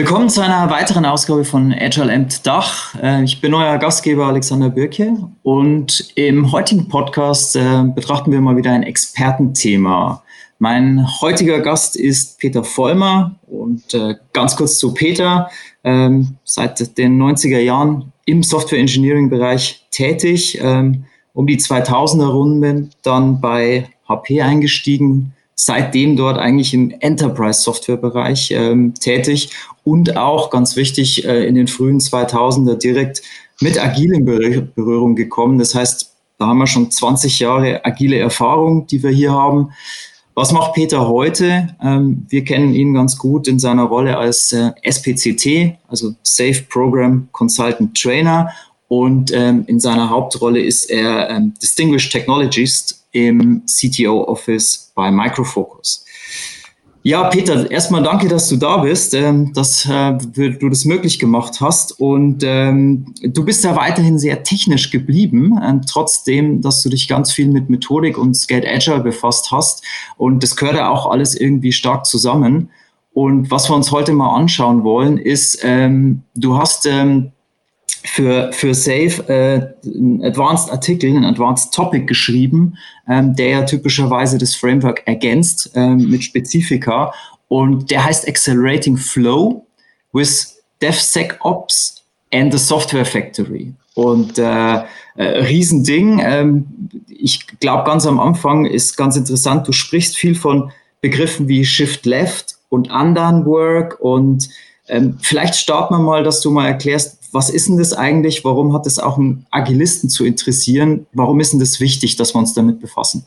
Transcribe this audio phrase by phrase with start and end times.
[0.00, 2.94] Willkommen zu einer weiteren Ausgabe von Agile Amt Dach.
[3.02, 8.56] Äh, ich bin euer Gastgeber Alexander Birke und im heutigen Podcast äh, betrachten wir mal
[8.56, 10.22] wieder ein Expertenthema.
[10.58, 15.50] Mein heutiger Gast ist Peter Vollmer und äh, ganz kurz zu Peter.
[15.84, 22.88] Ähm, seit den 90er Jahren im Software Engineering Bereich tätig, ähm, um die 2000er Runde
[23.02, 29.50] dann bei HP eingestiegen, seitdem dort eigentlich im Enterprise-Software-Bereich ähm, tätig
[29.84, 33.20] und auch ganz wichtig äh, in den frühen 2000er direkt
[33.60, 35.58] mit Agil in Berührung gekommen.
[35.58, 39.68] Das heißt, da haben wir schon 20 Jahre agile Erfahrung, die wir hier haben.
[40.34, 41.68] Was macht Peter heute?
[41.82, 47.28] Ähm, wir kennen ihn ganz gut in seiner Rolle als äh, SPCT, also Safe Program
[47.32, 48.50] Consultant Trainer.
[48.88, 56.04] Und ähm, in seiner Hauptrolle ist er ähm, Distinguished Technologist im CTO Office bei Microfocus.
[57.02, 61.58] Ja, Peter, erstmal danke, dass du da bist, ähm, dass äh, du das möglich gemacht
[61.62, 61.98] hast.
[61.98, 67.32] Und ähm, du bist ja weiterhin sehr technisch geblieben, äh, trotzdem, dass du dich ganz
[67.32, 69.82] viel mit Methodik und Skate Agile befasst hast.
[70.18, 72.68] Und das gehört ja auch alles irgendwie stark zusammen.
[73.14, 77.32] Und was wir uns heute mal anschauen wollen, ist, ähm, du hast ähm,
[78.04, 82.76] für, für Safe äh, einen Advanced Artikel, einen Advanced Topic geschrieben,
[83.08, 87.12] ähm, der ja typischerweise das Framework ergänzt ähm, mit Spezifika.
[87.48, 89.66] Und der heißt Accelerating Flow
[90.12, 93.74] with DevSecOps and the Software Factory.
[93.94, 94.82] Und äh,
[95.20, 96.20] äh, Riesending.
[96.24, 96.66] Ähm,
[97.08, 102.06] ich glaube, ganz am Anfang ist ganz interessant, du sprichst viel von Begriffen wie Shift
[102.06, 103.98] Left und Undone Work.
[104.00, 104.48] Und
[104.88, 108.44] ähm, vielleicht starten wir mal, dass du mal erklärst, was ist denn das eigentlich?
[108.44, 111.06] Warum hat es auch einen Agilisten zu interessieren?
[111.12, 113.24] Warum ist denn das wichtig, dass wir uns damit befassen?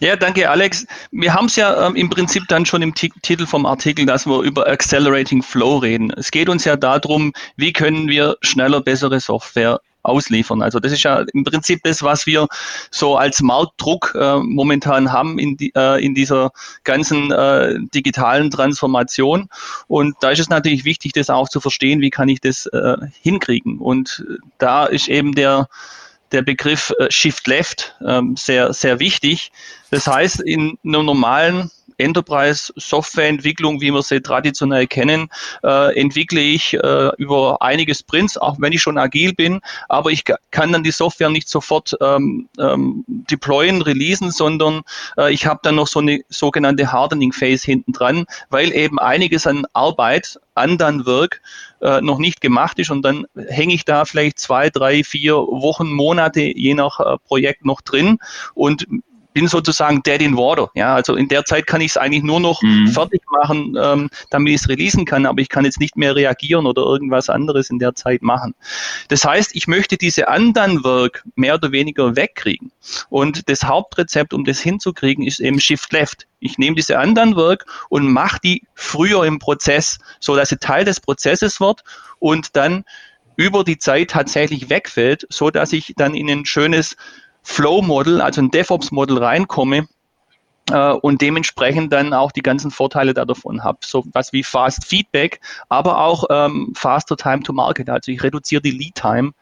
[0.00, 0.86] Ja, danke, Alex.
[1.12, 4.26] Wir haben es ja ähm, im Prinzip dann schon im T Titel vom Artikel, dass
[4.26, 6.10] wir über Accelerating Flow reden.
[6.16, 10.62] Es geht uns ja darum, wie können wir schneller bessere Software ausliefern.
[10.62, 12.48] Also das ist ja im Prinzip das, was wir
[12.90, 16.52] so als Marktdruck äh, momentan haben in, die, äh, in dieser
[16.84, 19.48] ganzen äh, digitalen Transformation.
[19.88, 22.96] Und da ist es natürlich wichtig, das auch zu verstehen, wie kann ich das äh,
[23.20, 23.78] hinkriegen.
[23.78, 24.24] Und
[24.58, 25.68] da ist eben der
[26.32, 29.52] der Begriff äh, Shift Left ähm, sehr, sehr wichtig.
[29.90, 35.28] Das heißt, in einer normalen Enterprise-Softwareentwicklung, wie wir sie traditionell kennen,
[35.62, 40.24] äh, entwickle ich äh, über einige Sprints, auch wenn ich schon agil bin, aber ich
[40.50, 44.82] kann dann die Software nicht sofort ähm, ähm, deployen, releasen, sondern
[45.16, 49.46] äh, ich habe dann noch so eine sogenannte Hardening Phase hinten dran, weil eben einiges
[49.46, 51.40] an Arbeit, an dann Work
[51.80, 52.90] äh, noch nicht gemacht ist.
[52.90, 57.64] Und dann hänge ich da vielleicht zwei, drei, vier Wochen, Monate je nach äh, Projekt
[57.64, 58.18] noch drin.
[58.54, 58.86] Und
[59.32, 60.70] bin sozusagen dead in water.
[60.74, 62.88] Ja, also in der Zeit kann ich es eigentlich nur noch mhm.
[62.88, 66.66] fertig machen, ähm, damit ich es releasen kann, aber ich kann jetzt nicht mehr reagieren
[66.66, 68.54] oder irgendwas anderes in der Zeit machen.
[69.08, 72.72] Das heißt, ich möchte diese anderen Work mehr oder weniger wegkriegen.
[73.08, 76.26] Und das Hauptrezept, um das hinzukriegen, ist eben Shift Left.
[76.40, 80.84] Ich nehme diese anderen Work und mache die früher im Prozess, so dass sie Teil
[80.84, 81.84] des Prozesses wird
[82.18, 82.84] und dann
[83.36, 86.96] über die Zeit tatsächlich wegfällt, so dass ich dann in ein schönes
[87.42, 89.88] Flow-Model, also ein DevOps-Model reinkomme
[90.70, 93.78] äh, und dementsprechend dann auch die ganzen Vorteile davon habe.
[93.84, 97.90] So was wie Fast Feedback, aber auch ähm, Faster Time to Market.
[97.90, 99.32] Also ich reduziere die Lead Time,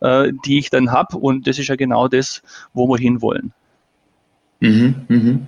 [0.00, 3.52] äh, die ich dann habe und das ist ja genau das, wo wir hinwollen.
[4.60, 5.46] Mhm, mhm.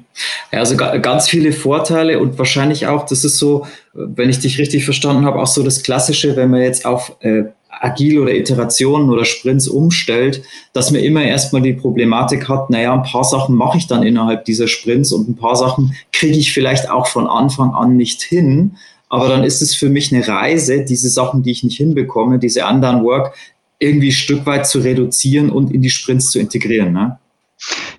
[0.50, 5.26] Also ganz viele Vorteile und wahrscheinlich auch, das ist so, wenn ich dich richtig verstanden
[5.26, 7.44] habe, auch so das Klassische, wenn man jetzt auf äh,
[7.82, 13.02] agil oder Iterationen oder Sprints umstellt, dass man immer erstmal die Problematik hat, naja, ein
[13.02, 16.88] paar Sachen mache ich dann innerhalb dieser Sprints und ein paar Sachen kriege ich vielleicht
[16.88, 18.76] auch von Anfang an nicht hin.
[19.08, 22.64] Aber dann ist es für mich eine Reise, diese Sachen, die ich nicht hinbekomme, diese
[22.64, 23.34] anderen Work,
[23.78, 26.92] irgendwie ein Stück weit zu reduzieren und in die Sprints zu integrieren.
[26.92, 27.18] Ne?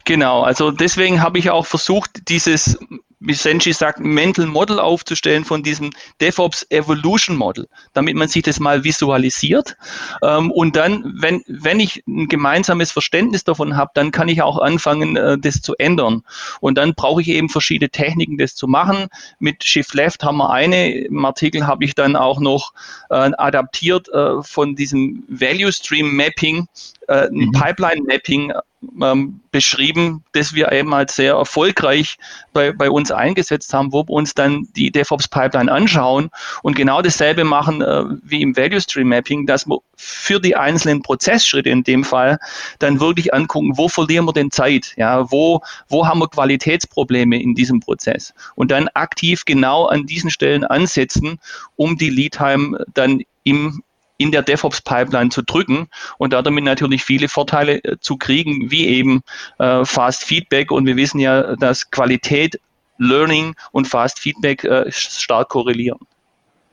[0.05, 2.79] Genau, also deswegen habe ich auch versucht, dieses
[3.23, 5.91] wie Senji sagt, Mental Model aufzustellen von diesem
[6.21, 9.75] DevOps Evolution Model, damit man sich das mal visualisiert.
[10.21, 14.59] Ähm, und dann, wenn, wenn ich ein gemeinsames Verständnis davon habe, dann kann ich auch
[14.59, 16.23] anfangen, äh, das zu ändern.
[16.59, 19.07] Und dann brauche ich eben verschiedene Techniken, das zu machen.
[19.39, 20.91] Mit Shift Left haben wir eine.
[20.91, 22.73] Im Artikel habe ich dann auch noch
[23.09, 26.67] äh, adaptiert äh, von diesem Value Stream Mapping
[27.07, 27.51] ein mhm.
[27.51, 28.53] Pipeline-Mapping
[29.01, 32.17] ähm, beschrieben, das wir eben als sehr erfolgreich
[32.53, 36.29] bei, bei uns eingesetzt haben, wo wir uns dann die DevOps-Pipeline anschauen
[36.61, 41.01] und genau dasselbe machen äh, wie im Value Stream Mapping, dass wir für die einzelnen
[41.01, 42.39] Prozessschritte in dem Fall
[42.79, 47.55] dann wirklich angucken, wo verlieren wir denn Zeit, ja, wo, wo haben wir Qualitätsprobleme in
[47.55, 48.33] diesem Prozess?
[48.55, 51.39] Und dann aktiv genau an diesen Stellen ansetzen,
[51.75, 53.83] um die Lead Time dann im
[54.17, 55.87] in der DevOps-Pipeline zu drücken
[56.17, 59.21] und damit natürlich viele Vorteile äh, zu kriegen, wie eben
[59.59, 60.71] äh, Fast Feedback.
[60.71, 62.59] Und wir wissen ja, dass Qualität,
[62.97, 65.99] Learning und Fast Feedback äh, stark korrelieren.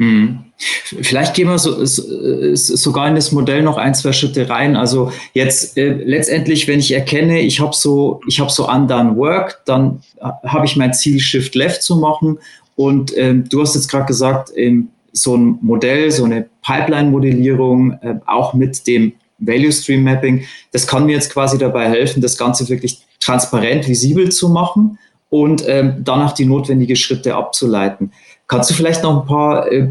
[0.00, 0.44] Hm.
[1.02, 2.02] Vielleicht gehen wir so, so,
[2.54, 4.74] sogar in das Modell noch ein, zwei Schritte rein.
[4.74, 9.60] Also jetzt äh, letztendlich, wenn ich erkenne, ich habe so, ich habe so undone work,
[9.66, 12.38] dann äh, habe ich mein Ziel Shift Left zu machen.
[12.76, 18.14] Und ähm, du hast jetzt gerade gesagt, im so ein Modell, so eine Pipeline-Modellierung, äh,
[18.26, 22.68] auch mit dem Value Stream Mapping, das kann mir jetzt quasi dabei helfen, das Ganze
[22.68, 24.98] wirklich transparent, visibel zu machen
[25.30, 28.12] und ähm, danach die notwendigen Schritte abzuleiten.
[28.46, 29.88] Kannst du vielleicht noch ein paar äh,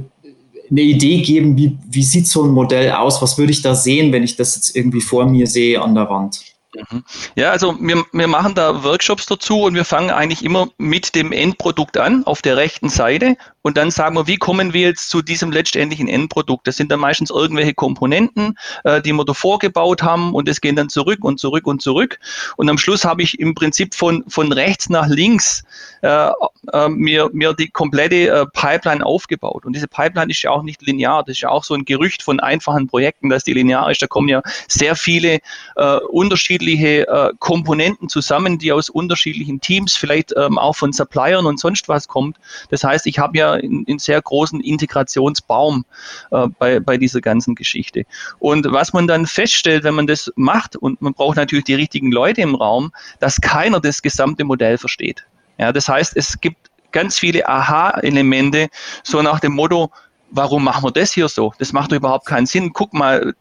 [0.70, 3.22] eine Idee geben, wie, wie sieht so ein Modell aus?
[3.22, 6.10] Was würde ich da sehen, wenn ich das jetzt irgendwie vor mir sehe an der
[6.10, 6.42] Wand?
[6.76, 7.04] Mhm.
[7.36, 11.32] Ja, also wir, wir machen da Workshops dazu und wir fangen eigentlich immer mit dem
[11.32, 13.38] Endprodukt an, auf der rechten Seite.
[13.62, 16.66] Und dann sagen wir, wie kommen wir jetzt zu diesem letztendlichen Endprodukt?
[16.68, 20.76] Das sind dann meistens irgendwelche Komponenten, äh, die wir davor gebaut haben und es gehen
[20.76, 22.20] dann zurück und zurück und zurück.
[22.58, 25.64] Und am Schluss habe ich im Prinzip von, von rechts nach links
[26.02, 26.30] äh,
[26.74, 29.66] äh, mir, mir die komplette äh, Pipeline aufgebaut.
[29.66, 31.24] Und diese Pipeline ist ja auch nicht linear.
[31.24, 34.02] Das ist ja auch so ein Gerücht von einfachen Projekten, dass die linear ist.
[34.02, 35.40] Da kommen ja sehr viele
[35.76, 41.60] äh, unterschiedliche äh, Komponenten zusammen, die aus unterschiedlichen Teams, vielleicht ähm, auch von Suppliern und
[41.60, 42.38] sonst was kommt.
[42.70, 45.86] Das heißt, ich habe ja einen sehr großen Integrationsbaum
[46.32, 48.06] äh, bei, bei dieser ganzen Geschichte.
[48.40, 52.12] Und was man dann feststellt, wenn man das macht, und man braucht natürlich die richtigen
[52.12, 55.26] Leute im Raum, dass keiner das gesamte Modell versteht.
[55.58, 58.70] Ja, das heißt, es gibt ganz viele Aha-Elemente,
[59.04, 59.92] so nach dem Motto,
[60.32, 61.54] warum machen wir das hier so?
[61.60, 62.74] Das macht doch überhaupt keinen Sinn.
[62.74, 63.34] Guck mal,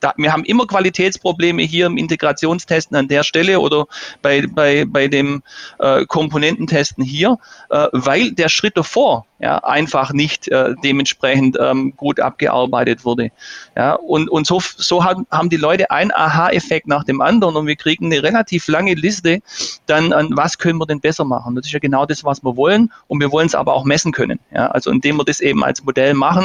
[0.00, 3.86] da, wir haben immer Qualitätsprobleme hier im Integrationstesten an der Stelle oder
[4.22, 5.42] bei, bei, bei dem
[5.78, 7.38] äh, Komponententesten hier,
[7.70, 13.30] äh, weil der Schritt davor ja, einfach nicht äh, dementsprechend ähm, gut abgearbeitet wurde.
[13.76, 17.76] Ja, und, und so, so haben, die Leute einen Aha-Effekt nach dem anderen und wir
[17.76, 19.40] kriegen eine relativ lange Liste
[19.86, 21.54] dann an, was können wir denn besser machen.
[21.54, 24.12] Das ist ja genau das, was wir wollen und wir wollen es aber auch messen
[24.12, 24.40] können.
[24.52, 26.35] Ja, also indem wir das eben als Modell machen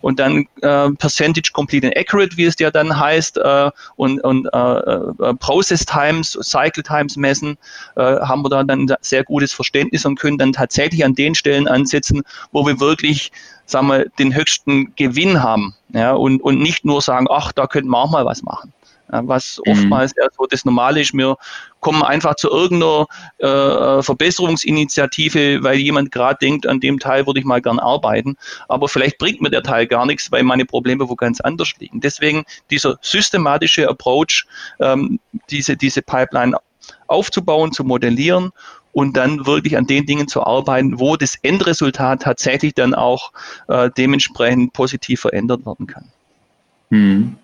[0.00, 4.46] und dann äh, Percentage Complete and Accurate, wie es ja dann heißt, äh, und, und
[4.52, 7.56] äh, äh Process Times, Cycle Times messen,
[7.96, 11.34] äh, haben wir da dann ein sehr gutes Verständnis und können dann tatsächlich an den
[11.34, 13.32] Stellen ansetzen, wo wir wirklich
[13.66, 17.90] sagen wir, den höchsten Gewinn haben ja, und, und nicht nur sagen, ach, da könnten
[17.90, 18.72] wir auch mal was machen.
[19.14, 19.72] Ja, was mhm.
[19.72, 21.14] oftmals eher so das Normale ist.
[21.14, 21.36] Wir
[21.78, 23.06] kommen einfach zu irgendeiner
[23.38, 28.36] äh, Verbesserungsinitiative, weil jemand gerade denkt, an dem Teil würde ich mal gern arbeiten.
[28.68, 32.00] Aber vielleicht bringt mir der Teil gar nichts, weil meine Probleme wo ganz anders liegen.
[32.00, 34.46] Deswegen dieser systematische Approach,
[34.80, 36.56] ähm, diese, diese Pipeline
[37.06, 38.50] aufzubauen, zu modellieren
[38.92, 43.32] und dann wirklich an den Dingen zu arbeiten, wo das Endresultat tatsächlich dann auch
[43.68, 46.10] äh, dementsprechend positiv verändert werden kann.
[46.90, 47.36] Hm.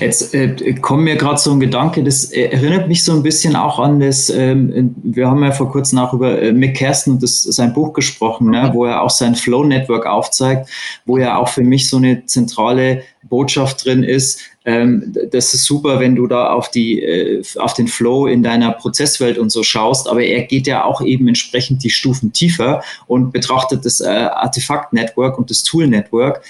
[0.00, 3.78] Jetzt äh, kommt mir gerade so ein Gedanke, das erinnert mich so ein bisschen auch
[3.78, 7.42] an das, ähm, wir haben ja vor kurzem auch über äh, Mick Kersten und das,
[7.42, 10.68] sein Buch gesprochen, ne, wo er auch sein Flow Network aufzeigt,
[11.06, 14.40] wo ja auch für mich so eine zentrale Botschaft drin ist.
[14.66, 18.72] Ähm, das ist super, wenn du da auf, die, äh, auf den Flow in deiner
[18.72, 23.32] Prozesswelt und so schaust, aber er geht ja auch eben entsprechend die Stufen tiefer und
[23.32, 26.42] betrachtet das äh, Artefakt-Network und das Tool-Network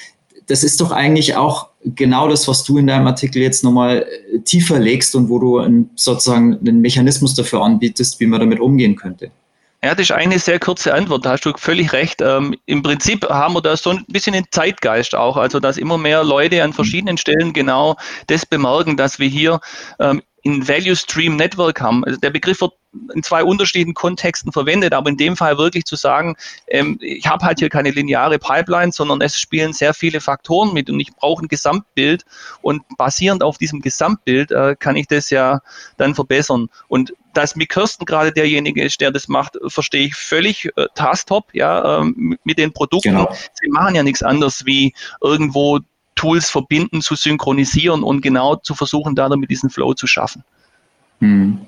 [0.46, 4.38] das ist doch eigentlich auch genau das, was du in deinem Artikel jetzt nochmal äh,
[4.40, 8.96] tiefer legst und wo du ein, sozusagen einen Mechanismus dafür anbietest, wie man damit umgehen
[8.96, 9.30] könnte.
[9.84, 12.22] Ja, das ist eine sehr kurze Antwort, da hast du völlig recht.
[12.22, 15.98] Ähm, Im Prinzip haben wir da so ein bisschen den Zeitgeist auch, also dass immer
[15.98, 17.96] mehr Leute an verschiedenen Stellen genau
[18.28, 19.58] das bemerken, dass wir hier
[19.98, 22.04] ähm, in Value Stream Network haben.
[22.04, 22.72] Also der Begriff wird
[23.14, 26.36] in zwei unterschiedlichen Kontexten verwendet, aber in dem Fall wirklich zu sagen,
[26.68, 30.90] ähm, ich habe halt hier keine lineare Pipeline, sondern es spielen sehr viele Faktoren mit
[30.90, 32.24] und ich brauche ein Gesamtbild
[32.60, 35.60] und basierend auf diesem Gesamtbild äh, kann ich das ja
[35.96, 36.68] dann verbessern.
[36.88, 41.54] Und dass Mick Kirsten gerade derjenige ist, der das macht, verstehe ich völlig äh, tasktop,
[41.54, 43.10] ja, ähm, mit den Produkten.
[43.10, 43.32] Genau.
[43.54, 45.80] Sie machen ja nichts anderes wie irgendwo
[46.22, 50.44] Tools verbinden, zu synchronisieren und genau zu versuchen, da damit diesen Flow zu schaffen.
[51.18, 51.58] Hm.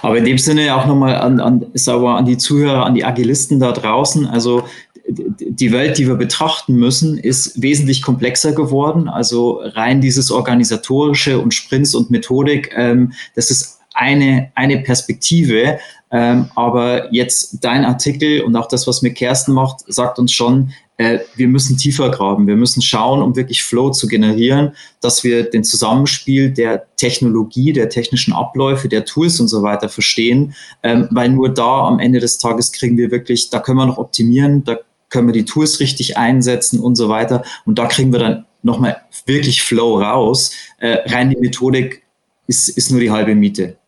[0.00, 3.72] Aber in dem Sinne auch nochmal an, an, an die Zuhörer, an die Agilisten da
[3.72, 4.26] draußen.
[4.26, 4.64] Also
[5.06, 9.08] die Welt, die wir betrachten müssen, ist wesentlich komplexer geworden.
[9.08, 15.78] Also rein dieses organisatorische und Sprints und Methodik, ähm, das ist eine, eine Perspektive.
[16.10, 20.72] Ähm, aber jetzt dein Artikel und auch das, was mit Kersten macht, sagt uns schon,
[21.00, 22.46] äh, wir müssen tiefer graben.
[22.46, 27.88] Wir müssen schauen, um wirklich Flow zu generieren, dass wir den Zusammenspiel der Technologie, der
[27.88, 32.36] technischen Abläufe, der Tools und so weiter verstehen, ähm, weil nur da am Ende des
[32.36, 34.76] Tages kriegen wir wirklich, da können wir noch optimieren, da
[35.08, 37.44] können wir die Tools richtig einsetzen und so weiter.
[37.64, 40.52] Und da kriegen wir dann nochmal wirklich Flow raus.
[40.80, 42.02] Äh, rein die Methodik
[42.46, 43.78] ist, ist nur die halbe Miete.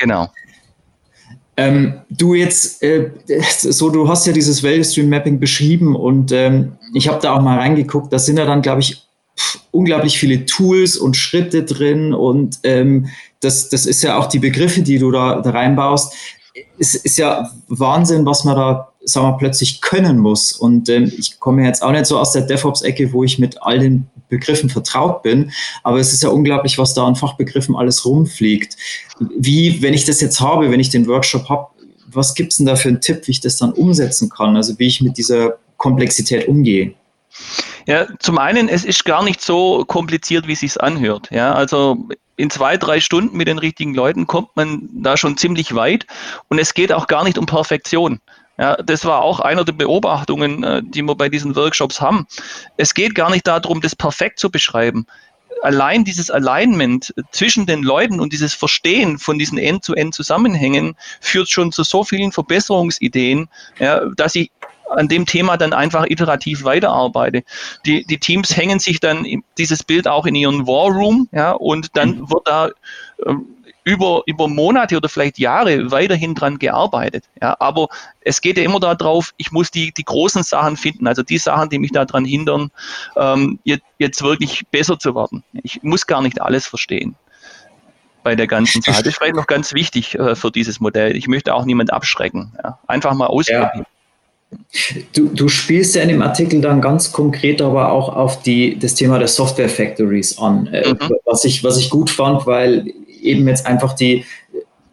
[0.00, 0.28] Genau.
[1.58, 3.10] Ähm, du jetzt, äh,
[3.50, 7.42] so du hast ja dieses Value Stream Mapping beschrieben und ähm, ich habe da auch
[7.42, 8.12] mal reingeguckt.
[8.12, 9.02] Da sind ja dann, glaube ich,
[9.36, 13.08] pff, unglaublich viele Tools und Schritte drin und ähm,
[13.40, 16.14] das, das ist ja auch die Begriffe, die du da, da reinbaust.
[16.78, 20.52] Es ist ja Wahnsinn, was man da sagen wir, plötzlich können muss.
[20.52, 23.78] Und ähm, ich komme jetzt auch nicht so aus der DevOps-Ecke, wo ich mit all
[23.78, 25.50] den Begriffen vertraut bin,
[25.82, 28.76] aber es ist ja unglaublich, was da an Fachbegriffen alles rumfliegt.
[29.38, 31.68] Wie, wenn ich das jetzt habe, wenn ich den Workshop habe,
[32.06, 34.56] was gibt es denn da für einen Tipp, wie ich das dann umsetzen kann?
[34.56, 36.94] Also wie ich mit dieser Komplexität umgehe?
[37.86, 41.28] Ja, zum einen, es ist gar nicht so kompliziert, wie es sich anhört.
[41.30, 45.74] Ja, also in zwei, drei Stunden mit den richtigen Leuten kommt man da schon ziemlich
[45.74, 46.06] weit.
[46.48, 48.20] Und es geht auch gar nicht um Perfektion.
[48.58, 52.26] Ja, das war auch einer der Beobachtungen, äh, die wir bei diesen Workshops haben.
[52.76, 55.06] Es geht gar nicht darum, das perfekt zu beschreiben.
[55.62, 61.82] Allein dieses Alignment zwischen den Leuten und dieses Verstehen von diesen End-to-End-Zusammenhängen führt schon zu
[61.82, 63.48] so vielen Verbesserungsideen,
[63.78, 64.50] ja, dass ich
[64.90, 67.42] an dem Thema dann einfach iterativ weiterarbeite.
[67.84, 69.26] Die, die Teams hängen sich dann
[69.58, 72.30] dieses Bild auch in ihren War Room, ja, und dann mhm.
[72.30, 72.70] wird da
[73.26, 73.46] ähm,
[73.88, 77.24] über, über Monate oder vielleicht Jahre weiterhin dran gearbeitet.
[77.40, 77.88] Ja, aber
[78.20, 81.70] es geht ja immer darauf, ich muss die, die großen Sachen finden, also die Sachen,
[81.70, 82.70] die mich daran hindern,
[83.16, 85.42] ähm, jetzt, jetzt wirklich besser zu werden.
[85.62, 87.16] Ich muss gar nicht alles verstehen
[88.22, 88.98] bei der ganzen Sache.
[88.98, 91.16] Das ist vielleicht noch ganz wichtig äh, für dieses Modell.
[91.16, 92.52] Ich möchte auch niemand abschrecken.
[92.62, 92.78] Ja.
[92.86, 93.70] Einfach mal ausprobieren.
[93.74, 93.84] Ja.
[95.14, 98.94] Du, du, spielst ja in dem Artikel dann ganz konkret aber auch auf die, das
[98.94, 100.98] Thema der Software Factories an, äh, mhm.
[101.26, 104.24] was, ich, was ich gut fand, weil eben jetzt einfach die,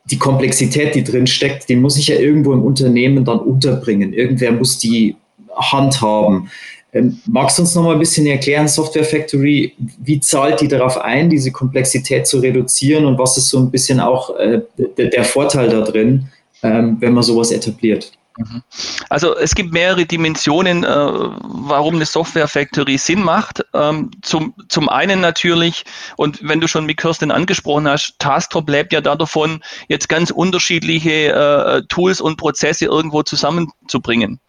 [0.05, 4.13] die Komplexität, die drin steckt, die muss ich ja irgendwo im Unternehmen dann unterbringen.
[4.13, 5.15] Irgendwer muss die
[5.55, 6.49] handhaben.
[6.93, 10.97] Ähm, magst du uns noch mal ein bisschen erklären, Software Factory, wie zahlt die darauf
[10.97, 14.61] ein, diese Komplexität zu reduzieren und was ist so ein bisschen auch äh,
[14.97, 16.29] der, der Vorteil da drin,
[16.63, 18.13] ähm, wenn man sowas etabliert?
[18.37, 18.63] Mhm.
[19.09, 23.65] Also es gibt mehrere Dimensionen, äh, warum eine Software Factory Sinn macht.
[23.73, 25.85] Ähm, zum, zum einen natürlich,
[26.17, 30.31] und wenn du schon mit Kirsten angesprochen hast, Tasktop lebt ja da davon, jetzt ganz
[30.31, 34.39] unterschiedliche äh, Tools und Prozesse irgendwo zusammenzubringen.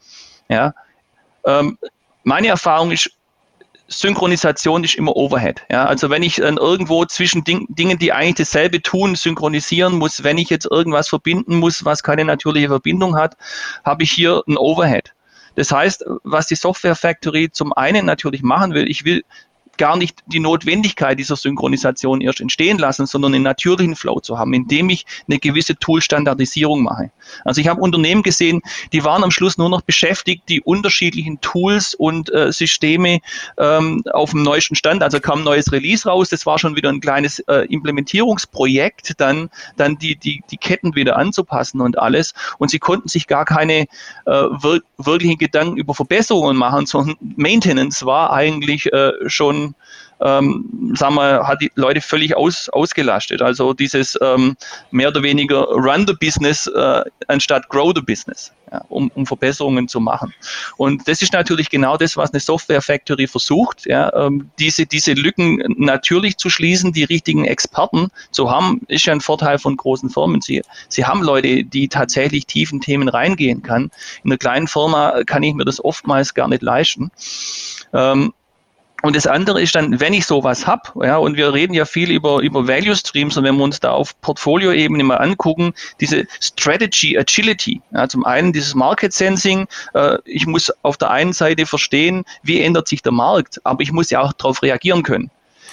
[0.49, 0.75] Ja.
[1.45, 1.78] Ähm,
[2.25, 3.11] meine Erfahrung ist,
[3.88, 5.64] Synchronisation ist immer Overhead.
[5.71, 10.25] Ja, also wenn ich dann irgendwo zwischen Ding, Dingen, die eigentlich dasselbe tun, synchronisieren muss,
[10.25, 13.37] wenn ich jetzt irgendwas verbinden muss, was keine natürliche Verbindung hat,
[13.85, 15.12] habe ich hier ein Overhead.
[15.55, 19.25] Das heißt, was die Software Factory zum einen natürlich machen will, ich will
[19.78, 24.54] gar nicht die Notwendigkeit dieser Synchronisation erst entstehen lassen, sondern einen natürlichen Flow zu haben,
[24.54, 27.11] indem ich eine gewisse Tool-Standardisierung mache.
[27.45, 31.95] Also ich habe Unternehmen gesehen, die waren am Schluss nur noch beschäftigt, die unterschiedlichen Tools
[31.95, 33.21] und äh, Systeme
[33.59, 36.88] ähm, auf dem neuesten Stand, also kam ein neues Release raus, das war schon wieder
[36.88, 42.35] ein kleines äh, Implementierungsprojekt, dann, dann die, die, die Ketten wieder anzupassen und alles.
[42.59, 43.87] Und sie konnten sich gar keine
[44.26, 49.66] äh, wir wirklichen Gedanken über Verbesserungen machen, sondern Maintenance war eigentlich äh, schon
[50.21, 53.43] ähm, sagen wir, hat die Leute völlig aus, ausgelastet.
[53.43, 54.57] Also dieses ähm,
[54.91, 59.89] mehr oder weniger Run the Business äh, anstatt Grow the Business, ja, um, um Verbesserungen
[59.89, 60.33] zu machen.
[60.77, 65.13] Und das ist natürlich genau das, was eine Software Factory versucht, ja, ähm, diese, diese
[65.13, 70.11] Lücken natürlich zu schließen, die richtigen Experten zu haben, ist ja ein Vorteil von großen
[70.11, 70.41] Firmen.
[70.41, 73.91] Sie, sie haben Leute, die tatsächlich tiefen Themen reingehen kann.
[74.25, 77.11] In einer kleinen Firma kann ich mir das oftmals gar nicht leisten.
[77.93, 78.33] Ähm,
[79.07, 82.11] Und das andere ist dann, wenn ich sowas habe, ja, und wir reden ja viel
[82.11, 87.17] über, über Value Streams und wenn wir uns da auf Portfolio-Ebene mal angucken, diese Strategy
[87.17, 92.25] Agility, ja, zum einen dieses Market Sensing, äh, ich muss auf der einen Seite verstehen,
[92.43, 95.31] wie ändert sich der Markt, aber ich muss ja auch darauf reagieren können.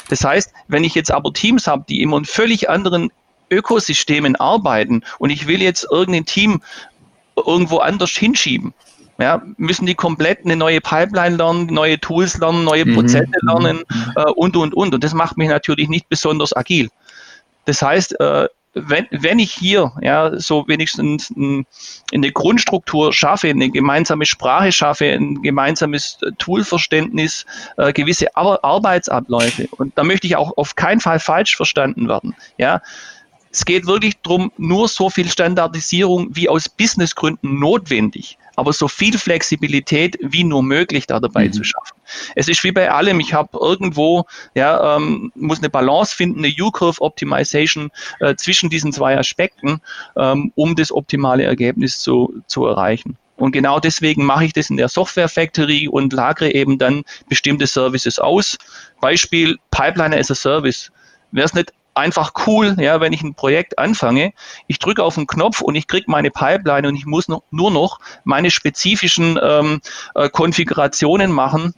[0.10, 3.12] Das heißt, wenn ich jetzt aber Teams habe, die immer in völlig anderen
[3.50, 6.62] Ökosystemen arbeiten und ich will jetzt irgendein Team
[7.36, 8.75] irgendwo anders hinschieben,
[9.24, 12.96] ja, müssen die komplett eine neue Pipeline lernen, neue Tools lernen, neue mhm.
[12.96, 13.48] Prozesse mhm.
[13.48, 13.84] lernen
[14.18, 14.94] äh, und, und, und.
[14.94, 16.89] Und das macht mich natürlich nicht besonders agil.
[17.63, 21.65] Das heißt, äh, wenn, wenn ich hier ja, so wenigstens ein,
[22.13, 27.46] eine Grundstruktur schaffe, eine gemeinsame Sprache schaffe, ein gemeinsames Toolverständnis,
[27.77, 32.36] äh, gewisse Ar Arbeitsabläufe, und da möchte ich auch auf keinen Fall falsch verstanden werden,
[32.58, 32.82] ja,
[33.53, 39.17] es geht wirklich darum, nur so viel Standardisierung wie aus Businessgründen notwendig, aber so viel
[39.17, 41.53] Flexibilität wie nur möglich da dabei mhm.
[41.53, 41.95] zu schaffen.
[42.36, 46.53] Es ist wie bei allem, ich habe irgendwo, ja, ähm, muss eine Balance finden, eine
[46.60, 49.81] U-Curve Optimization äh, zwischen diesen zwei Aspekten,
[50.15, 53.17] ähm, um das optimale Ergebnis zu, zu erreichen.
[53.38, 57.67] Und genau deswegen mache ich das in der Software Factory und lagere eben dann bestimmte
[57.67, 58.57] Services aus.
[59.01, 60.91] Beispiel Pipeline as a Service.
[61.31, 64.34] Wäre es nicht einfach cool, ja, wenn ich ein Projekt anfange,
[64.68, 67.72] ich drücke auf einen Knopf und ich kriege meine Pipeline und ich muss noch, nur
[67.72, 69.82] noch meine spezifischen ähm,
[70.16, 71.74] äh, Konfigurationen machen,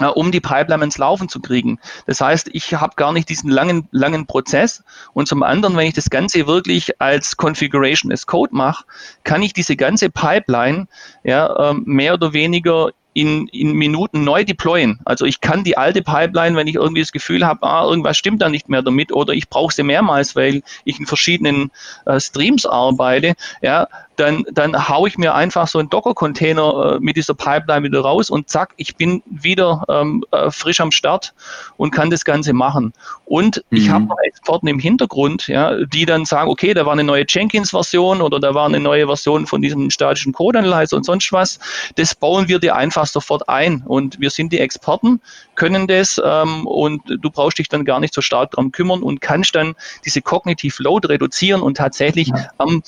[0.00, 1.78] äh, um die Pipeline ins Laufen zu kriegen.
[2.06, 4.82] Das heißt, ich habe gar nicht diesen langen, langen Prozess.
[5.12, 8.84] Und zum anderen, wenn ich das Ganze wirklich als Configuration as Code mache,
[9.24, 10.86] kann ich diese ganze Pipeline
[11.24, 15.00] ja, ähm, mehr oder weniger in, in Minuten neu deployen.
[15.04, 18.40] Also ich kann die alte Pipeline, wenn ich irgendwie das Gefühl habe, ah, irgendwas stimmt
[18.40, 21.72] da nicht mehr damit oder ich brauche sie mehrmals, weil ich in verschiedenen
[22.06, 27.16] äh, Streams arbeite, ja, dann, dann haue ich mir einfach so einen Docker-Container äh, mit
[27.16, 31.34] dieser Pipeline wieder raus und zack, ich bin wieder ähm, äh, frisch am Start
[31.76, 32.92] und kann das Ganze machen.
[33.26, 33.78] Und mhm.
[33.78, 37.24] ich habe noch Experten im Hintergrund, ja, die dann sagen, okay, da war eine neue
[37.28, 41.60] Jenkins-Version oder da war eine neue Version von diesem statischen Code-Analyzer und sonst was.
[41.94, 43.84] Das bauen wir dir einfach sofort ein.
[43.86, 45.20] Und wir sind die Experten,
[45.54, 49.20] können das ähm, und du brauchst dich dann gar nicht so stark darum kümmern und
[49.20, 52.48] kannst dann diese Cognitive Load reduzieren und tatsächlich ja.
[52.58, 52.82] am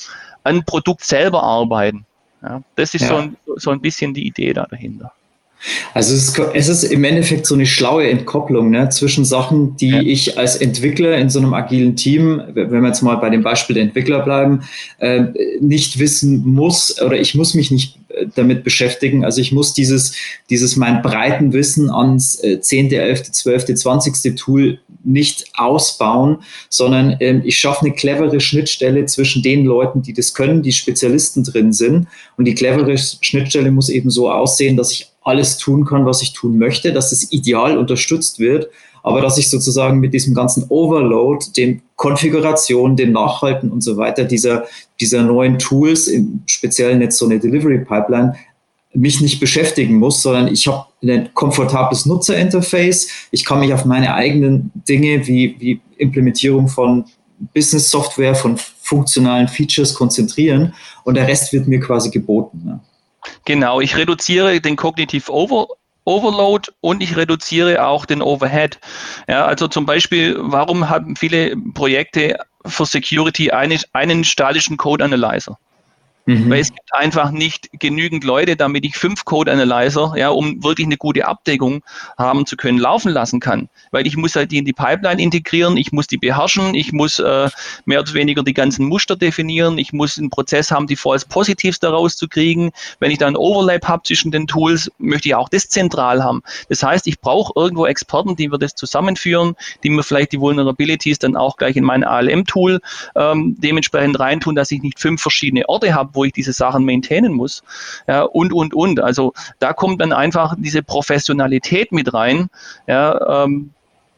[0.45, 2.05] an Produkt selber arbeiten.
[2.43, 3.09] Ja, das ist ja.
[3.09, 5.13] so, ein, so ein bisschen die Idee da dahinter.
[5.93, 9.91] Also es ist, es ist im Endeffekt so eine schlaue Entkopplung ne, zwischen Sachen, die
[9.91, 10.01] ja.
[10.01, 13.75] ich als Entwickler in so einem agilen Team, wenn wir jetzt mal bei dem Beispiel
[13.75, 14.63] der Entwickler bleiben,
[14.99, 15.25] äh,
[15.61, 18.00] nicht wissen muss oder ich muss mich nicht
[18.35, 19.25] damit beschäftigen.
[19.25, 20.13] Also ich muss dieses,
[20.49, 24.37] dieses mein breiten Wissen ans äh, 10., 11., 12., 20.
[24.37, 30.35] Tool nicht ausbauen, sondern ähm, ich schaffe eine clevere Schnittstelle zwischen den Leuten, die das
[30.35, 32.07] können, die Spezialisten drin sind.
[32.37, 36.33] Und die clevere Schnittstelle muss eben so aussehen, dass ich alles tun kann, was ich
[36.33, 38.69] tun möchte, dass es ideal unterstützt wird,
[39.03, 44.25] aber dass ich sozusagen mit diesem ganzen Overload, den Konfigurationen, den Nachhalten und so weiter
[44.25, 44.65] dieser,
[45.01, 48.35] dieser neuen Tools, im speziellen jetzt so eine Delivery Pipeline,
[48.93, 53.09] mich nicht beschäftigen muss, sondern ich habe ein komfortables Nutzerinterface.
[53.31, 57.05] Ich kann mich auf meine eigenen Dinge wie, wie Implementierung von
[57.55, 62.63] Business Software, von funktionalen Features konzentrieren und der Rest wird mir quasi geboten.
[62.65, 62.81] Ne?
[63.45, 65.69] Genau, ich reduziere den Cognitive Over
[66.11, 68.79] Overload und ich reduziere auch den Overhead.
[69.29, 75.57] Ja, also zum Beispiel, warum haben viele Projekte für Security eine, einen statischen Code Analyzer?
[76.27, 76.51] Mhm.
[76.51, 80.87] Weil es gibt einfach nicht genügend Leute, damit ich fünf Code Analyzer, ja, um wirklich
[80.87, 81.83] eine gute Abdeckung
[82.19, 83.69] haben zu können, laufen lassen kann.
[83.91, 87.19] Weil ich muss halt die in die Pipeline integrieren, ich muss die beherrschen, ich muss
[87.19, 87.49] äh,
[87.85, 91.81] mehr oder weniger die ganzen Muster definieren, ich muss einen Prozess haben, die False Positives
[91.81, 92.71] daraus zu kriegen.
[92.99, 96.43] Wenn ich da einen Overlap habe zwischen den Tools, möchte ich auch das zentral haben.
[96.69, 101.19] Das heißt, ich brauche irgendwo Experten, die mir das zusammenführen, die mir vielleicht die Vulnerabilities
[101.19, 102.81] dann auch gleich in mein ALM-Tool
[103.17, 107.33] ähm, dementsprechend reintun, dass ich nicht fünf verschiedene Orte habe, wo ich diese Sachen maintainen
[107.33, 107.63] muss.
[108.07, 109.01] Ja, und, und, und.
[109.01, 112.49] Also da kommt dann einfach diese Professionalität mit rein.
[112.87, 113.71] Ja, ähm,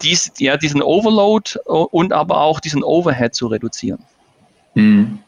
[0.03, 4.01] dies, ja, diesen Overload und aber auch diesen Overhead zu reduzieren.
[4.75, 5.19] Mhm.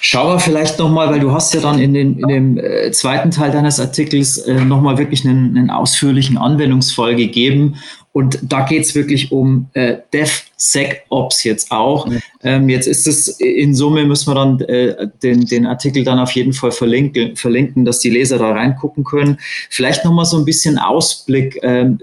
[0.00, 3.30] Schau mal vielleicht nochmal, weil du hast ja dann in, den, in dem äh, zweiten
[3.30, 7.76] Teil deines Artikels äh, nochmal wirklich einen, einen ausführlichen Anwendungsfall gegeben.
[8.14, 12.06] Und da geht es wirklich um äh, DevSecOps jetzt auch.
[12.06, 12.20] Ja.
[12.44, 16.30] Ähm, jetzt ist es in Summe, müssen wir dann äh, den, den Artikel dann auf
[16.30, 19.38] jeden Fall verlinken, verlinken, dass die Leser da reingucken können.
[19.68, 21.58] Vielleicht nochmal so ein bisschen Ausblick.
[21.64, 21.98] Ähm,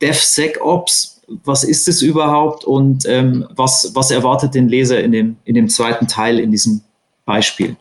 [0.00, 5.56] DevSecOps, was ist es überhaupt und ähm, was, was erwartet den Leser in dem, in
[5.56, 6.80] dem zweiten Teil in diesem
[7.26, 7.76] Beispiel?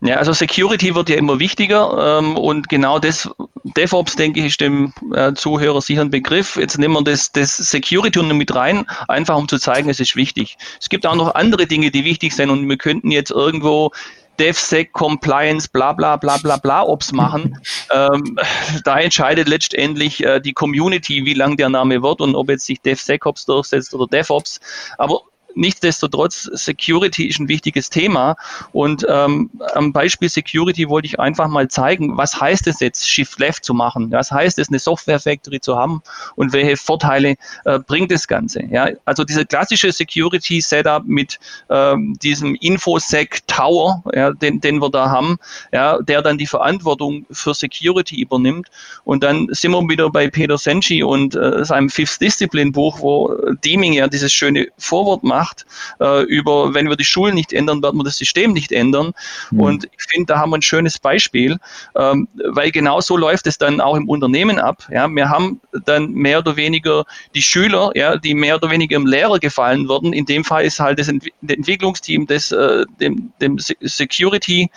[0.00, 3.28] Ja, also Security wird ja immer wichtiger ähm, und genau das
[3.76, 6.56] DevOps, denke ich, ist dem äh, Zuhörer sicher ein Begriff.
[6.56, 10.16] Jetzt nehmen wir das, das Security noch mit rein, einfach um zu zeigen, es ist
[10.16, 10.56] wichtig.
[10.80, 13.92] Es gibt auch noch andere Dinge, die wichtig sind und wir könnten jetzt irgendwo
[14.38, 17.58] DevSec, Compliance, bla bla bla bla bla Ops machen.
[17.92, 18.38] ähm,
[18.84, 22.80] da entscheidet letztendlich äh, die Community, wie lang der Name wird und ob jetzt sich
[22.80, 24.60] DevSecOps durchsetzt oder DevOps.
[24.98, 25.22] Aber
[25.56, 28.36] nichtsdestotrotz, Security ist ein wichtiges Thema.
[28.72, 33.38] Und ähm, am Beispiel Security wollte ich einfach mal zeigen, was heißt es jetzt, Shift
[33.40, 34.10] Left zu machen?
[34.12, 36.02] Was heißt es, eine Software Factory zu haben?
[36.36, 38.62] Und welche Vorteile äh, bringt das Ganze?
[38.70, 41.38] Ja, also diese klassische Security Setup mit
[41.70, 45.38] ähm, diesem Infosec Tower, ja, den, den wir da haben,
[45.72, 48.68] ja, der dann die Verantwortung für Security übernimmt.
[49.04, 53.34] Und dann sind wir wieder bei Peter Senchi und äh, seinem Fifth Discipline Buch, wo
[53.64, 55.66] Deeming ja dieses schöne Vorwort macht gemacht
[56.00, 59.12] äh, über, wenn wir die Schulen nicht ändern, werden wir das System nicht ändern.
[59.50, 59.60] Mhm.
[59.60, 61.58] Und ich finde, da haben wir ein schönes Beispiel,
[61.94, 64.88] ähm, weil genau so läuft es dann auch im Unternehmen ab.
[64.90, 67.04] Ja, wir haben dann mehr oder weniger
[67.34, 70.12] die Schüler, ja, die mehr oder weniger im Lehrer gefallen würden.
[70.12, 74.70] In dem Fall ist halt das Ent Entwicklungsteam, das äh, dem, dem Security-Team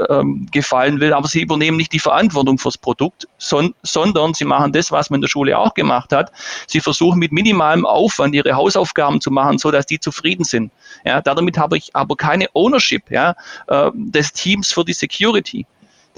[0.00, 4.44] äh, ähm, gefallen will, aber sie übernehmen nicht die Verantwortung fürs Produkt, son sondern sie
[4.44, 6.32] machen das, was man in der Schule auch gemacht hat.
[6.66, 10.72] Sie versuchen mit minimalem Aufwand ihre Hausaufgaben zu zu machen, so dass die zufrieden sind.
[11.04, 13.36] Ja, damit habe ich aber keine Ownership ja,
[13.66, 15.66] äh, des Teams für die Security.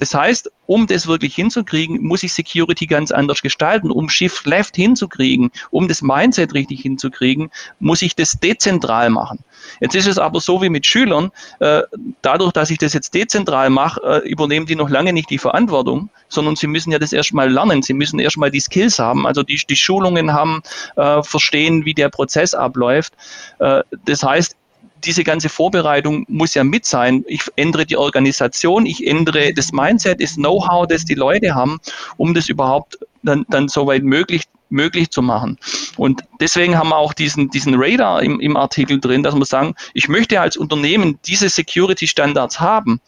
[0.01, 3.91] Das heißt, um das wirklich hinzukriegen, muss ich Security ganz anders gestalten.
[3.91, 9.43] Um Shift Left hinzukriegen, um das Mindset richtig hinzukriegen, muss ich das dezentral machen.
[9.79, 11.83] Jetzt ist es aber so wie mit Schülern, äh,
[12.23, 16.09] dadurch, dass ich das jetzt dezentral mache, äh, übernehmen die noch lange nicht die Verantwortung,
[16.29, 17.83] sondern sie müssen ja das erstmal lernen.
[17.83, 20.63] Sie müssen erstmal die Skills haben, also die, die Schulungen haben,
[20.95, 23.13] äh, verstehen, wie der Prozess abläuft.
[23.59, 24.55] Das heißt,
[25.03, 27.23] diese ganze Vorbereitung muss ja mit sein.
[27.27, 31.79] Ich ändere die Organisation, ich ändere das Mindset, das Know-how, das die Leute haben,
[32.17, 35.57] um das überhaupt dann, dann soweit möglich, möglich zu machen.
[35.97, 39.75] Und deswegen haben wir auch diesen, diesen Radar im, im Artikel drin, dass wir sagen,
[39.93, 43.01] ich möchte als Unternehmen diese Security-Standards haben.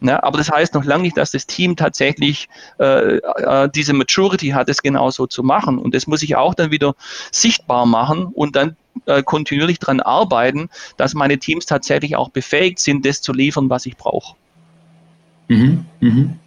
[0.00, 4.48] Ja, aber das heißt noch lange nicht, dass das Team tatsächlich äh, äh, diese Maturity
[4.48, 5.78] hat, es genauso zu machen.
[5.78, 6.94] Und das muss ich auch dann wieder
[7.30, 8.76] sichtbar machen und dann
[9.06, 13.86] äh, kontinuierlich daran arbeiten, dass meine Teams tatsächlich auch befähigt sind, das zu liefern, was
[13.86, 14.34] ich brauche.
[15.48, 16.38] Mhm, mhm.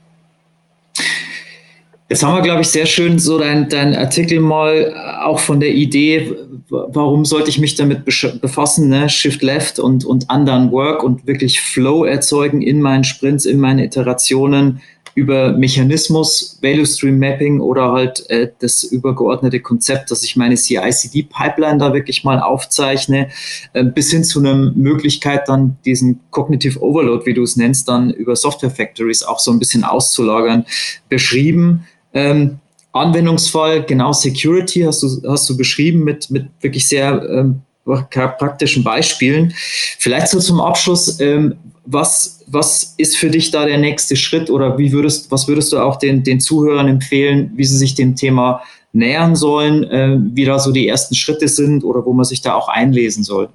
[2.09, 5.73] Jetzt haben wir, glaube ich, sehr schön so dein, dein Artikel mal auch von der
[5.73, 6.33] Idee,
[6.69, 9.09] warum sollte ich mich damit befassen, ne?
[9.09, 13.79] Shift Left und, und anderen Work und wirklich Flow erzeugen in meinen Sprints, in meinen
[13.79, 14.81] Iterationen,
[15.17, 21.79] über Mechanismus, Value Stream Mapping oder halt äh, das übergeordnete Konzept, dass ich meine CI-CD-Pipeline
[21.79, 23.29] da wirklich mal aufzeichne,
[23.73, 28.11] äh, bis hin zu einer Möglichkeit, dann diesen Cognitive Overload, wie du es nennst, dann
[28.11, 30.67] über Software Factories auch so ein bisschen auszulagern,
[31.09, 31.87] beschrieben.
[32.13, 32.59] Ähm,
[32.93, 39.51] Anwendungsfall, genau Security hast du, hast du beschrieben mit, mit wirklich sehr ähm, praktischen Beispielen.
[39.97, 41.55] Vielleicht so zum Abschluss, ähm,
[41.87, 45.79] was, was ist für dich da der nächste Schritt oder wie würdest, was würdest du
[45.79, 50.59] auch den, den Zuhörern empfehlen, wie sie sich dem Thema nähern sollen, äh, wie da
[50.59, 53.49] so die ersten Schritte sind oder wo man sich da auch einlesen soll?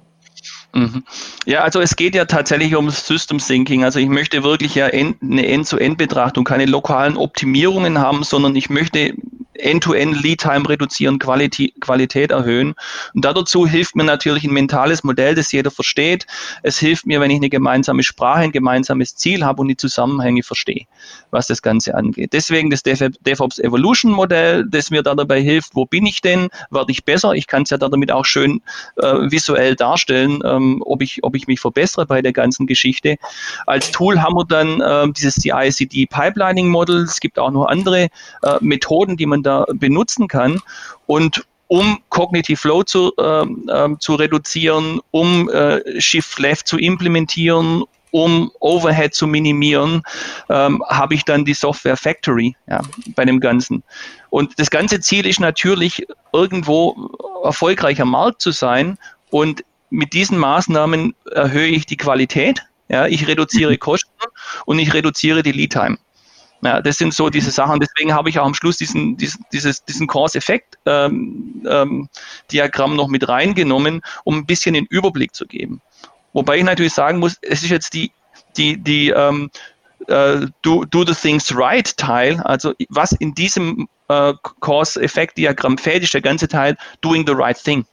[0.73, 1.03] Mhm.
[1.45, 3.83] Ja, also es geht ja tatsächlich um System Thinking.
[3.83, 9.13] Also ich möchte wirklich ja eine End-zu-End-Betrachtung, keine lokalen Optimierungen haben, sondern ich möchte
[9.55, 12.73] End-to-End-Lead-Time reduzieren, Qualität, Qualität erhöhen.
[13.13, 16.25] Und dazu hilft mir natürlich ein mentales Modell, das jeder versteht.
[16.63, 20.43] Es hilft mir, wenn ich eine gemeinsame Sprache, ein gemeinsames Ziel habe und die Zusammenhänge
[20.43, 20.85] verstehe,
[21.31, 22.33] was das Ganze angeht.
[22.33, 26.91] Deswegen das DevOps Evolution Modell, das mir da dabei hilft, wo bin ich denn, werde
[26.91, 27.33] ich besser?
[27.33, 28.61] Ich kann es ja damit auch schön
[28.97, 33.17] äh, visuell darstellen, ähm, ob, ich, ob ich mich verbessere bei der ganzen Geschichte.
[33.65, 37.03] Als Tool haben wir dann äh, dieses CI-CD Pipelining Model.
[37.03, 38.07] Es gibt auch noch andere
[38.41, 40.59] äh, Methoden, die man da benutzen kann.
[41.05, 48.51] Und um Cognitive Flow zu, ähm, zu reduzieren, um äh, Shift Left zu implementieren, um
[48.59, 50.03] Overhead zu minimieren,
[50.49, 52.81] ähm, habe ich dann die Software Factory ja,
[53.15, 53.81] bei dem Ganzen.
[54.29, 57.09] Und das ganze Ziel ist natürlich, irgendwo
[57.43, 58.97] erfolgreicher Markt zu sein.
[59.31, 63.79] Und mit diesen Maßnahmen erhöhe ich die Qualität, ja, ich reduziere mhm.
[63.79, 64.11] Kosten
[64.65, 65.97] und ich reduziere die Lead Time.
[66.63, 67.79] Ja, das sind so diese Sachen.
[67.79, 72.09] Deswegen habe ich auch am Schluss diesen, diesen, diesen Cause-Effekt-Diagramm ähm,
[72.91, 75.81] ähm, noch mit reingenommen, um ein bisschen den Überblick zu geben.
[76.31, 78.11] Wobei ich natürlich sagen muss, es ist jetzt die,
[78.55, 79.51] die, die ähm,
[80.07, 86.13] äh, do, do the things right Teil, also was in diesem äh, Cause-Effekt-Diagramm fehlt, ist
[86.13, 87.85] der ganze Teil doing the right thing.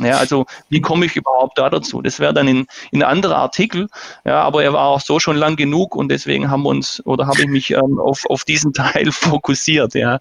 [0.00, 2.02] Ja, also wie komme ich überhaupt da dazu?
[2.02, 3.88] Das wäre dann in, in anderer Artikel,
[4.24, 7.26] ja, aber er war auch so schon lang genug und deswegen haben wir uns oder
[7.26, 10.18] habe ich mich ähm, auf, auf diesen Teil fokussiert, ja.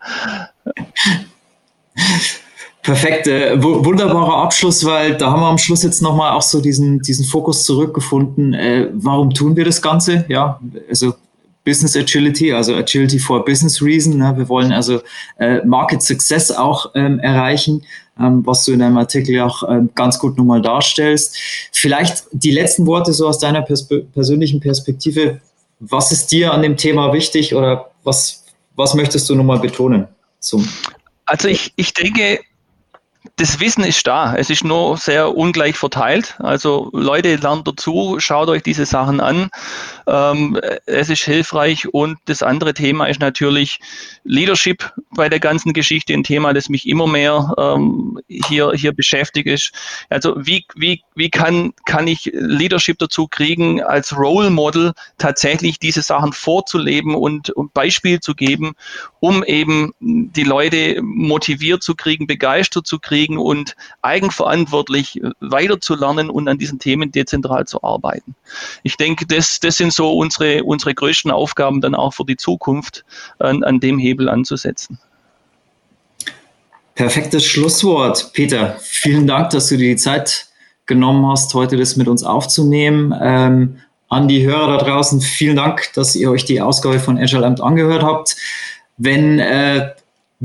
[2.86, 6.99] Perfekt, äh, wunderbarer Abschluss, weil da haben wir am Schluss jetzt nochmal auch so diesen,
[6.99, 8.54] diesen Fokus zurückgefunden.
[8.54, 10.25] Äh, warum tun wir das Ganze?
[10.28, 11.15] Ja, also
[11.65, 14.17] Business Agility, also Agility for Business Reason.
[14.17, 14.34] Ne?
[14.38, 15.01] Wir wollen also
[15.39, 17.84] äh, Market Success auch ähm, erreichen,
[18.17, 21.38] ähm, was du in deinem Artikel auch ähm, ganz gut nochmal darstellst.
[21.73, 25.41] Vielleicht die letzten Worte so aus deiner perspe persönlichen Perspektive.
[25.80, 30.08] Was ist dir an dem Thema wichtig oder was, was möchtest du nochmal betonen?
[30.39, 30.65] Zum
[31.25, 32.39] also ich, ich denke,
[33.38, 34.36] das Wissen ist da.
[34.36, 36.36] Es ist nur sehr ungleich verteilt.
[36.40, 39.50] Also Leute, lernt dazu, schaut euch diese Sachen an.
[40.08, 41.88] Ähm, es ist hilfreich.
[41.94, 43.80] Und das andere Thema ist natürlich
[44.24, 46.14] Leadership bei der ganzen Geschichte.
[46.14, 49.72] Ein Thema, das mich immer mehr ähm, hier, hier beschäftigt ist.
[50.10, 56.02] Also wie, wie, wie kann, kann ich Leadership dazu kriegen, als Role Model tatsächlich diese
[56.02, 58.74] Sachen vorzuleben und, und Beispiel zu geben,
[59.20, 66.49] um eben die Leute motiviert zu kriegen, begeistert zu kriegen, kriegen und eigenverantwortlich weiterzulernen und
[66.49, 68.36] an diesen Themen dezentral zu arbeiten.
[68.84, 73.06] Ich denke, das, das sind so unsere, unsere größten Aufgaben dann auch für die Zukunft,
[73.39, 74.99] an, an dem Hebel anzusetzen.
[76.95, 78.75] Perfektes Schlusswort, Peter.
[78.82, 80.47] Vielen Dank, dass du dir die Zeit
[80.86, 83.13] genommen hast, heute das mit uns aufzunehmen.
[83.21, 83.78] Ähm,
[84.10, 87.62] an die Hörer da draußen, vielen Dank, dass ihr euch die Ausgabe von Agile Amt
[87.62, 88.36] angehört habt.
[88.97, 89.91] Wenn äh,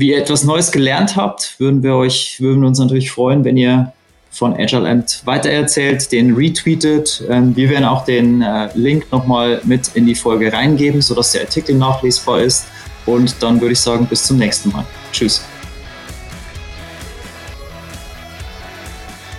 [0.01, 3.93] wie ihr etwas Neues gelernt habt, würden wir euch, würden uns natürlich freuen, wenn ihr
[4.31, 7.23] von Agile Amt weitererzählt, den retweetet.
[7.29, 11.41] Ähm, wir werden auch den äh, Link nochmal mit in die Folge reingeben, sodass der
[11.41, 12.65] Artikel nachlesbar ist.
[13.05, 14.85] Und dann würde ich sagen, bis zum nächsten Mal.
[15.11, 15.43] Tschüss.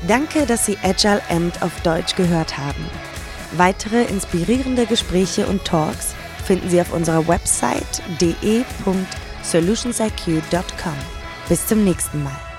[0.06, 2.84] Danke, dass Sie Agile Amt auf Deutsch gehört haben.
[3.56, 8.62] Weitere inspirierende Gespräche und Talks finden Sie auf unserer Website de.de
[9.42, 10.96] solutionsiq.com.
[11.48, 12.51] Bis zum nächsten Mal.